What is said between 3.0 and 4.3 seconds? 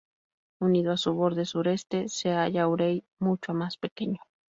mucho más pequeño.